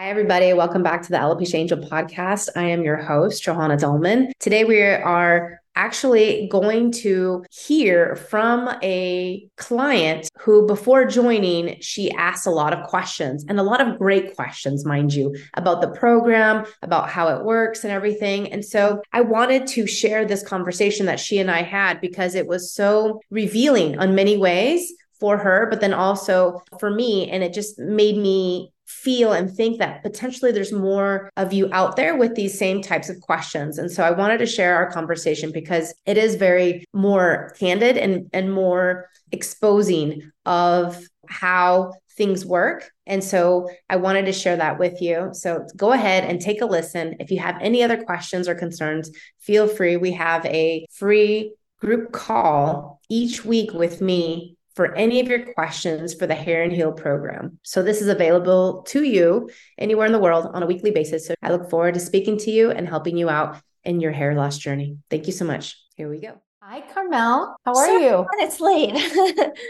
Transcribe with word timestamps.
Hi, 0.00 0.08
everybody. 0.08 0.54
Welcome 0.54 0.82
back 0.82 1.02
to 1.02 1.10
the 1.10 1.18
Alopecia 1.18 1.56
Angel 1.56 1.76
podcast. 1.76 2.48
I 2.56 2.62
am 2.62 2.82
your 2.82 2.96
host, 2.96 3.42
Johanna 3.42 3.76
Dolman. 3.76 4.32
Today, 4.38 4.64
we 4.64 4.80
are 4.80 5.60
actually 5.76 6.48
going 6.50 6.90
to 6.90 7.44
hear 7.50 8.16
from 8.16 8.70
a 8.82 9.46
client 9.58 10.30
who, 10.38 10.66
before 10.66 11.04
joining, 11.04 11.78
she 11.82 12.10
asked 12.12 12.46
a 12.46 12.50
lot 12.50 12.72
of 12.72 12.88
questions 12.88 13.44
and 13.46 13.60
a 13.60 13.62
lot 13.62 13.86
of 13.86 13.98
great 13.98 14.34
questions, 14.34 14.86
mind 14.86 15.12
you, 15.12 15.36
about 15.52 15.82
the 15.82 15.90
program, 15.90 16.64
about 16.80 17.10
how 17.10 17.28
it 17.28 17.44
works 17.44 17.84
and 17.84 17.92
everything. 17.92 18.50
And 18.50 18.64
so 18.64 19.02
I 19.12 19.20
wanted 19.20 19.66
to 19.66 19.86
share 19.86 20.24
this 20.24 20.42
conversation 20.42 21.04
that 21.06 21.20
she 21.20 21.38
and 21.40 21.50
I 21.50 21.60
had 21.60 22.00
because 22.00 22.34
it 22.34 22.46
was 22.46 22.72
so 22.72 23.20
revealing 23.28 23.98
on 23.98 24.14
many 24.14 24.38
ways 24.38 24.94
for 25.18 25.36
her, 25.36 25.66
but 25.68 25.82
then 25.82 25.92
also 25.92 26.62
for 26.78 26.88
me. 26.88 27.30
And 27.30 27.44
it 27.44 27.52
just 27.52 27.78
made 27.78 28.16
me 28.16 28.72
feel 28.90 29.32
and 29.32 29.50
think 29.50 29.78
that 29.78 30.02
potentially 30.02 30.52
there's 30.52 30.72
more 30.72 31.30
of 31.36 31.52
you 31.52 31.68
out 31.72 31.96
there 31.96 32.16
with 32.16 32.34
these 32.34 32.58
same 32.58 32.82
types 32.82 33.08
of 33.08 33.20
questions. 33.20 33.78
And 33.78 33.90
so 33.90 34.02
I 34.02 34.10
wanted 34.10 34.38
to 34.38 34.46
share 34.46 34.76
our 34.76 34.90
conversation 34.90 35.52
because 35.52 35.94
it 36.06 36.18
is 36.18 36.34
very 36.34 36.84
more 36.92 37.54
candid 37.58 37.96
and, 37.96 38.28
and 38.32 38.52
more 38.52 39.08
exposing 39.32 40.30
of 40.44 41.02
how 41.28 41.92
things 42.16 42.44
work. 42.44 42.90
And 43.06 43.24
so 43.24 43.70
I 43.88 43.96
wanted 43.96 44.26
to 44.26 44.32
share 44.32 44.56
that 44.56 44.78
with 44.78 45.00
you. 45.00 45.30
So 45.32 45.66
go 45.76 45.92
ahead 45.92 46.24
and 46.24 46.40
take 46.40 46.60
a 46.60 46.66
listen. 46.66 47.16
If 47.20 47.30
you 47.30 47.38
have 47.38 47.56
any 47.60 47.82
other 47.82 48.02
questions 48.02 48.48
or 48.48 48.54
concerns, 48.54 49.10
feel 49.38 49.66
free. 49.68 49.96
We 49.96 50.12
have 50.12 50.44
a 50.46 50.86
free 50.90 51.54
group 51.80 52.12
call 52.12 53.00
each 53.08 53.44
week 53.44 53.72
with 53.72 54.00
me 54.00 54.56
for 54.74 54.94
any 54.94 55.20
of 55.20 55.28
your 55.28 55.52
questions 55.54 56.14
for 56.14 56.26
the 56.26 56.34
Hair 56.34 56.62
N' 56.64 56.70
Heal 56.70 56.92
program. 56.92 57.58
So 57.62 57.82
this 57.82 58.00
is 58.00 58.08
available 58.08 58.82
to 58.88 59.02
you 59.02 59.50
anywhere 59.78 60.06
in 60.06 60.12
the 60.12 60.18
world 60.18 60.50
on 60.52 60.62
a 60.62 60.66
weekly 60.66 60.90
basis. 60.90 61.26
So 61.26 61.34
I 61.42 61.50
look 61.50 61.70
forward 61.70 61.94
to 61.94 62.00
speaking 62.00 62.38
to 62.38 62.50
you 62.50 62.70
and 62.70 62.88
helping 62.88 63.16
you 63.16 63.28
out 63.28 63.56
in 63.84 64.00
your 64.00 64.12
hair 64.12 64.34
loss 64.34 64.58
journey. 64.58 64.98
Thank 65.10 65.26
you 65.26 65.32
so 65.32 65.44
much. 65.44 65.76
Here 65.96 66.08
we 66.08 66.20
go. 66.20 66.34
Hi, 66.62 66.82
Carmel. 66.82 67.56
How 67.64 67.74
are 67.74 67.86
so 67.86 67.98
you? 67.98 68.26
It's 68.38 68.60
late. 68.60 68.94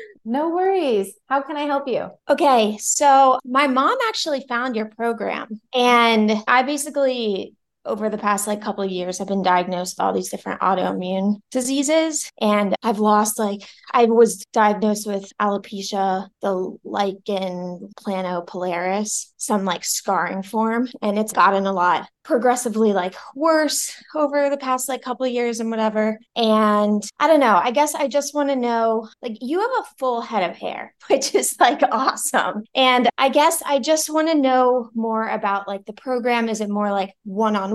no 0.24 0.50
worries. 0.50 1.14
How 1.28 1.40
can 1.40 1.56
I 1.56 1.62
help 1.62 1.88
you? 1.88 2.10
Okay. 2.28 2.76
So, 2.78 3.38
my 3.44 3.68
mom 3.68 3.96
actually 4.08 4.44
found 4.48 4.76
your 4.76 4.86
program, 4.86 5.60
and 5.72 6.30
I 6.46 6.62
basically 6.62 7.54
over 7.84 8.08
the 8.08 8.18
past 8.18 8.46
like 8.46 8.60
couple 8.60 8.84
of 8.84 8.90
years 8.90 9.20
i've 9.20 9.28
been 9.28 9.42
diagnosed 9.42 9.96
with 9.96 10.04
all 10.04 10.12
these 10.12 10.30
different 10.30 10.60
autoimmune 10.60 11.36
diseases 11.50 12.30
and 12.40 12.74
i've 12.82 12.98
lost 12.98 13.38
like 13.38 13.60
i 13.92 14.04
was 14.04 14.44
diagnosed 14.52 15.06
with 15.06 15.30
alopecia 15.40 16.28
the 16.42 16.76
lichen 16.84 17.90
planopilaris 17.98 19.32
some 19.36 19.64
like 19.64 19.84
scarring 19.84 20.42
form 20.42 20.88
and 21.02 21.18
it's 21.18 21.32
gotten 21.32 21.66
a 21.66 21.72
lot 21.72 22.08
progressively 22.22 22.92
like 22.92 23.14
worse 23.34 23.94
over 24.14 24.50
the 24.50 24.56
past 24.56 24.88
like 24.88 25.02
couple 25.02 25.24
of 25.24 25.32
years 25.32 25.58
and 25.58 25.70
whatever. 25.70 26.18
And 26.36 27.02
i 27.18 27.26
don't 27.26 27.40
know 27.40 27.56
i 27.56 27.70
guess 27.70 27.94
i 27.94 28.06
just 28.06 28.34
want 28.34 28.50
to 28.50 28.56
know 28.56 29.08
like 29.22 29.38
you 29.40 29.58
have 29.58 29.70
a 29.80 29.88
full 29.98 30.20
head 30.20 30.48
of 30.48 30.56
hair 30.56 30.94
which 31.08 31.34
is 31.34 31.56
like 31.58 31.80
awesome. 31.90 32.64
And 32.74 33.08
i 33.18 33.28
guess 33.28 33.62
i 33.66 33.78
just 33.78 34.10
want 34.10 34.28
to 34.28 34.34
know 34.34 34.90
more 34.94 35.28
about 35.28 35.66
like 35.66 35.84
the 35.86 35.92
program. 35.92 36.48
Is 36.48 36.60
it 36.60 36.68
more 36.68 36.90
like 36.90 37.14